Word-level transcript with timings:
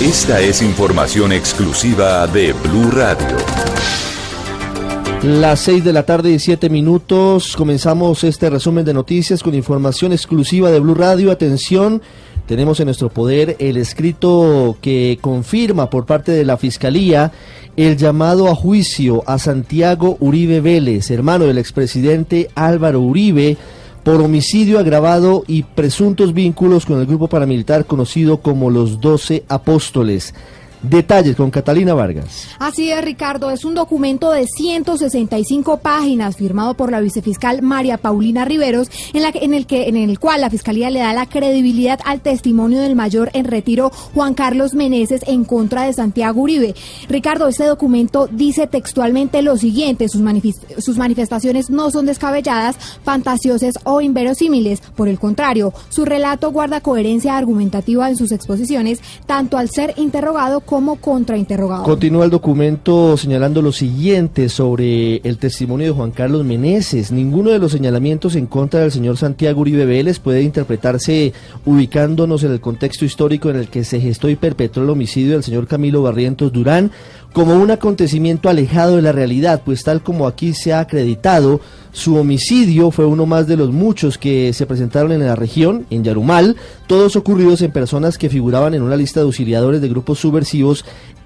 Esta 0.00 0.42
es 0.42 0.60
información 0.60 1.32
exclusiva 1.32 2.26
de 2.26 2.52
Blue 2.52 2.90
Radio. 2.90 3.38
Las 5.22 5.60
6 5.60 5.84
de 5.84 5.92
la 5.94 6.04
tarde 6.04 6.32
y 6.32 6.38
7 6.38 6.68
minutos. 6.68 7.56
Comenzamos 7.56 8.22
este 8.22 8.50
resumen 8.50 8.84
de 8.84 8.92
noticias 8.92 9.42
con 9.42 9.54
información 9.54 10.12
exclusiva 10.12 10.70
de 10.70 10.80
Blue 10.80 10.94
Radio. 10.94 11.30
Atención, 11.30 12.02
tenemos 12.44 12.78
en 12.78 12.86
nuestro 12.86 13.08
poder 13.08 13.56
el 13.58 13.78
escrito 13.78 14.76
que 14.82 15.18
confirma 15.22 15.88
por 15.88 16.04
parte 16.04 16.30
de 16.30 16.44
la 16.44 16.58
Fiscalía 16.58 17.32
el 17.78 17.96
llamado 17.96 18.48
a 18.48 18.54
juicio 18.54 19.22
a 19.26 19.38
Santiago 19.38 20.18
Uribe 20.20 20.60
Vélez, 20.60 21.10
hermano 21.10 21.46
del 21.46 21.56
expresidente 21.56 22.50
Álvaro 22.54 23.00
Uribe 23.00 23.56
por 24.06 24.20
homicidio 24.20 24.78
agravado 24.78 25.42
y 25.48 25.64
presuntos 25.64 26.32
vínculos 26.32 26.86
con 26.86 27.00
el 27.00 27.06
grupo 27.06 27.26
paramilitar 27.26 27.86
conocido 27.86 28.36
como 28.36 28.70
los 28.70 29.00
Doce 29.00 29.42
Apóstoles. 29.48 30.32
Detalles 30.88 31.34
con 31.34 31.50
Catalina 31.50 31.94
Vargas. 31.94 32.48
Así 32.58 32.90
es, 32.90 33.04
Ricardo. 33.04 33.50
Es 33.50 33.64
un 33.64 33.74
documento 33.74 34.30
de 34.30 34.46
165 34.46 35.78
páginas 35.78 36.36
firmado 36.36 36.74
por 36.74 36.92
la 36.92 37.00
vicefiscal 37.00 37.62
María 37.62 37.98
Paulina 37.98 38.44
Riveros, 38.44 38.88
en, 39.12 39.54
el 39.54 39.66
que, 39.66 39.88
en 39.88 39.96
el 39.96 40.18
cual 40.20 40.40
la 40.42 40.50
fiscalía 40.50 40.90
le 40.90 41.00
da 41.00 41.12
la 41.12 41.26
credibilidad 41.26 41.98
al 42.04 42.20
testimonio 42.20 42.80
del 42.80 42.94
mayor 42.94 43.30
en 43.32 43.46
retiro 43.46 43.90
Juan 44.14 44.34
Carlos 44.34 44.74
Meneses 44.74 45.22
en 45.26 45.44
contra 45.44 45.82
de 45.82 45.92
Santiago 45.92 46.40
Uribe. 46.40 46.74
Ricardo, 47.08 47.48
este 47.48 47.64
documento 47.64 48.28
dice 48.30 48.68
textualmente 48.68 49.42
lo 49.42 49.56
siguiente: 49.56 50.08
sus, 50.08 50.22
sus 50.78 50.98
manifestaciones 50.98 51.68
no 51.68 51.90
son 51.90 52.06
descabelladas, 52.06 52.76
fantasiosas 53.02 53.74
o 53.84 54.00
inverosímiles. 54.00 54.80
Por 54.94 55.08
el 55.08 55.18
contrario, 55.18 55.72
su 55.88 56.04
relato 56.04 56.52
guarda 56.52 56.80
coherencia 56.80 57.36
argumentativa 57.36 58.08
en 58.08 58.16
sus 58.16 58.30
exposiciones, 58.30 59.00
tanto 59.26 59.58
al 59.58 59.68
ser 59.68 59.94
interrogado 59.96 60.60
como 60.60 60.75
contrainterrogado. 61.00 61.82
Continúa 61.84 62.24
el 62.24 62.30
documento 62.30 63.16
señalando 63.16 63.62
lo 63.62 63.72
siguiente 63.72 64.48
sobre 64.48 65.16
el 65.24 65.38
testimonio 65.38 65.86
de 65.86 65.92
Juan 65.92 66.10
Carlos 66.10 66.44
Meneses. 66.44 67.12
Ninguno 67.12 67.50
de 67.50 67.58
los 67.58 67.72
señalamientos 67.72 68.36
en 68.36 68.46
contra 68.46 68.80
del 68.80 68.92
señor 68.92 69.16
Santiago 69.16 69.62
Uribe 69.62 69.86
Vélez 69.86 70.18
puede 70.18 70.42
interpretarse 70.42 71.32
ubicándonos 71.64 72.44
en 72.44 72.52
el 72.52 72.60
contexto 72.60 73.04
histórico 73.04 73.48
en 73.48 73.56
el 73.56 73.68
que 73.68 73.84
se 73.84 74.00
gestó 74.00 74.28
y 74.28 74.36
perpetró 74.36 74.82
el 74.82 74.90
homicidio 74.90 75.32
del 75.32 75.42
señor 75.42 75.66
Camilo 75.66 76.02
Barrientos 76.02 76.52
Durán 76.52 76.90
como 77.36 77.54
un 77.54 77.70
acontecimiento 77.70 78.48
alejado 78.48 78.96
de 78.96 79.02
la 79.02 79.12
realidad, 79.12 79.60
pues 79.62 79.84
tal 79.84 80.02
como 80.02 80.26
aquí 80.26 80.54
se 80.54 80.72
ha 80.72 80.80
acreditado, 80.80 81.60
su 81.92 82.16
homicidio 82.16 82.90
fue 82.90 83.04
uno 83.04 83.26
más 83.26 83.46
de 83.46 83.58
los 83.58 83.72
muchos 83.72 84.16
que 84.16 84.54
se 84.54 84.64
presentaron 84.64 85.12
en 85.12 85.26
la 85.26 85.36
región, 85.36 85.84
en 85.90 86.02
Yarumal, 86.02 86.56
todos 86.86 87.14
ocurridos 87.14 87.60
en 87.60 87.72
personas 87.72 88.16
que 88.16 88.30
figuraban 88.30 88.72
en 88.72 88.80
una 88.80 88.96
lista 88.96 89.20
de 89.20 89.24
auxiliadores 89.24 89.82
de 89.82 89.88
grupos 89.88 90.18
subversivos 90.18 90.55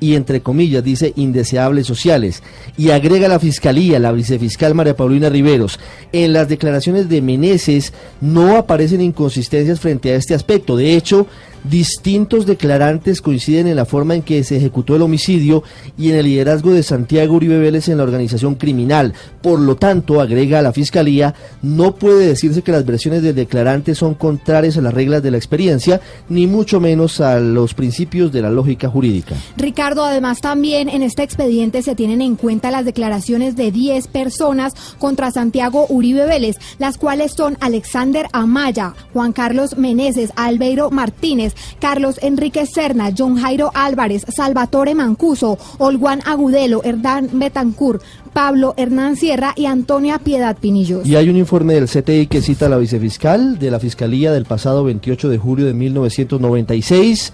y 0.00 0.14
entre 0.14 0.40
comillas 0.40 0.82
dice 0.82 1.12
indeseables 1.16 1.86
sociales. 1.86 2.42
Y 2.76 2.90
agrega 2.90 3.28
la 3.28 3.38
Fiscalía, 3.38 3.98
la 3.98 4.12
vicefiscal 4.12 4.74
María 4.74 4.96
Paulina 4.96 5.28
Riveros, 5.28 5.78
en 6.12 6.32
las 6.32 6.48
declaraciones 6.48 7.08
de 7.08 7.20
Meneses 7.22 7.92
no 8.20 8.56
aparecen 8.56 9.02
inconsistencias 9.02 9.78
frente 9.78 10.12
a 10.12 10.16
este 10.16 10.34
aspecto. 10.34 10.76
De 10.76 10.96
hecho, 10.96 11.26
distintos 11.64 12.46
declarantes 12.46 13.20
coinciden 13.20 13.66
en 13.66 13.76
la 13.76 13.84
forma 13.84 14.14
en 14.14 14.22
que 14.22 14.42
se 14.44 14.56
ejecutó 14.56 14.96
el 14.96 15.02
homicidio 15.02 15.62
y 15.98 16.10
en 16.10 16.16
el 16.16 16.26
liderazgo 16.26 16.72
de 16.72 16.82
Santiago 16.82 17.34
Uribe 17.34 17.58
Vélez 17.58 17.88
en 17.88 17.98
la 17.98 18.02
organización 18.02 18.54
criminal. 18.54 19.14
Por 19.42 19.60
lo 19.60 19.76
tanto, 19.76 20.20
agrega 20.20 20.62
la 20.62 20.72
Fiscalía, 20.72 21.34
no 21.62 21.94
puede 21.94 22.26
decirse 22.26 22.62
que 22.62 22.72
las 22.72 22.84
versiones 22.84 23.22
del 23.22 23.34
declarante 23.34 23.94
son 23.94 24.14
contrarias 24.14 24.76
a 24.76 24.82
las 24.82 24.94
reglas 24.94 25.22
de 25.22 25.30
la 25.30 25.36
experiencia, 25.36 26.00
ni 26.28 26.46
mucho 26.46 26.80
menos 26.80 27.20
a 27.20 27.40
los 27.40 27.74
principios 27.74 28.32
de 28.32 28.42
la 28.42 28.50
lógica 28.50 28.88
jurídica. 28.88 29.34
Ricardo, 29.56 30.04
además 30.04 30.40
también 30.40 30.88
en 30.88 31.02
este 31.02 31.22
expediente 31.22 31.82
se 31.82 31.94
tienen 31.94 32.22
en 32.22 32.36
cuenta 32.36 32.70
las 32.70 32.84
declaraciones 32.84 33.56
de 33.56 33.70
10 33.70 34.08
personas 34.08 34.74
contra 34.98 35.30
Santiago 35.30 35.86
Uribe 35.88 36.26
Vélez, 36.26 36.56
las 36.78 36.98
cuales 36.98 37.32
son 37.32 37.56
Alexander 37.60 38.26
Amaya, 38.32 38.94
Juan 39.12 39.32
Carlos 39.32 39.76
Meneses, 39.76 40.32
Albeiro 40.36 40.90
Martínez, 40.90 41.49
Carlos 41.80 42.18
Enrique 42.22 42.66
Serna, 42.66 43.10
John 43.16 43.36
Jairo 43.36 43.70
Álvarez, 43.74 44.24
Salvatore 44.28 44.94
Mancuso, 44.94 45.58
Olguán 45.78 46.20
Agudelo, 46.24 46.82
Hernán 46.84 47.28
Betancur, 47.32 48.00
Pablo 48.32 48.74
Hernán 48.76 49.16
Sierra 49.16 49.52
y 49.56 49.66
Antonia 49.66 50.18
Piedad 50.18 50.56
Pinillos. 50.56 51.06
Y 51.06 51.16
hay 51.16 51.28
un 51.28 51.36
informe 51.36 51.74
del 51.74 51.88
CTI 51.88 52.26
que 52.26 52.42
cita 52.42 52.66
a 52.66 52.68
la 52.68 52.78
vicefiscal 52.78 53.58
de 53.58 53.70
la 53.70 53.80
Fiscalía 53.80 54.32
del 54.32 54.44
pasado 54.44 54.84
28 54.84 55.28
de 55.28 55.38
julio 55.38 55.66
de 55.66 55.74
1996 55.74 57.32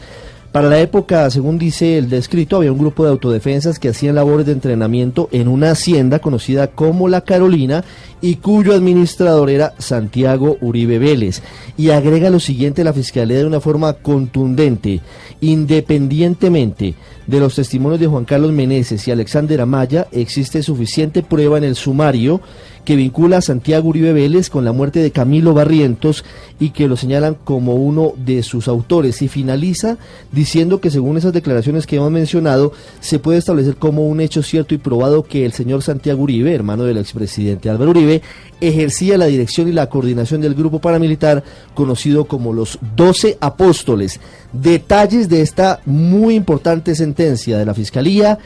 para 0.56 0.70
la 0.70 0.80
época, 0.80 1.28
según 1.28 1.58
dice 1.58 1.98
el 1.98 2.08
descrito, 2.08 2.56
había 2.56 2.72
un 2.72 2.78
grupo 2.78 3.04
de 3.04 3.10
autodefensas 3.10 3.78
que 3.78 3.90
hacían 3.90 4.14
labores 4.14 4.46
de 4.46 4.52
entrenamiento 4.52 5.28
en 5.30 5.48
una 5.48 5.72
hacienda 5.72 6.18
conocida 6.20 6.68
como 6.68 7.08
La 7.08 7.20
Carolina 7.20 7.84
y 8.22 8.36
cuyo 8.36 8.72
administrador 8.72 9.50
era 9.50 9.74
Santiago 9.76 10.56
Uribe 10.62 10.98
Vélez. 10.98 11.42
Y 11.76 11.90
agrega 11.90 12.30
lo 12.30 12.40
siguiente 12.40 12.84
la 12.84 12.94
Fiscalía 12.94 13.36
de 13.36 13.44
una 13.44 13.60
forma 13.60 13.92
contundente, 13.92 15.02
independientemente 15.42 16.94
de 17.26 17.40
los 17.40 17.56
testimonios 17.56 18.00
de 18.00 18.06
Juan 18.06 18.24
Carlos 18.24 18.52
Meneses 18.52 19.06
y 19.06 19.10
Alexander 19.10 19.60
Amaya, 19.60 20.06
existe 20.12 20.62
suficiente 20.62 21.22
prueba 21.22 21.58
en 21.58 21.64
el 21.64 21.74
sumario 21.74 22.40
que 22.84 22.94
vincula 22.94 23.38
a 23.38 23.42
Santiago 23.42 23.88
Uribe 23.88 24.12
Vélez 24.12 24.48
con 24.48 24.64
la 24.64 24.70
muerte 24.70 25.00
de 25.00 25.10
Camilo 25.10 25.52
Barrientos 25.52 26.24
y 26.60 26.70
que 26.70 26.86
lo 26.86 26.96
señalan 26.96 27.34
como 27.34 27.74
uno 27.74 28.12
de 28.16 28.44
sus 28.44 28.68
autores. 28.68 29.22
Y 29.22 29.28
finaliza 29.28 29.98
diciendo 30.30 30.45
que 30.80 30.90
según 30.90 31.16
esas 31.16 31.32
declaraciones 31.32 31.86
que 31.86 31.96
hemos 31.96 32.10
mencionado, 32.10 32.72
se 33.00 33.18
puede 33.18 33.38
establecer 33.38 33.76
como 33.76 34.06
un 34.06 34.20
hecho 34.20 34.42
cierto 34.42 34.74
y 34.74 34.78
probado 34.78 35.24
que 35.24 35.44
el 35.44 35.52
señor 35.52 35.82
Santiago 35.82 36.22
Uribe, 36.22 36.54
hermano 36.54 36.84
del 36.84 36.98
expresidente 36.98 37.68
Álvaro 37.68 37.90
Uribe, 37.90 38.22
ejercía 38.60 39.18
la 39.18 39.26
dirección 39.26 39.68
y 39.68 39.72
la 39.72 39.88
coordinación 39.88 40.40
del 40.40 40.54
grupo 40.54 40.80
paramilitar 40.80 41.42
conocido 41.74 42.26
como 42.26 42.52
los 42.52 42.78
Doce 42.96 43.36
Apóstoles. 43.40 44.20
Detalles 44.52 45.28
de 45.28 45.42
esta 45.42 45.80
muy 45.84 46.34
importante 46.34 46.94
sentencia 46.94 47.58
de 47.58 47.66
la 47.66 47.74
Fiscalía, 47.74 48.38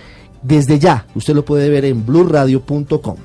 desde 0.42 0.78
ya, 0.78 1.06
usted 1.14 1.34
lo 1.34 1.44
puede 1.44 1.68
ver 1.68 1.84
en 1.84 2.04
blurradio.com. 2.04 3.16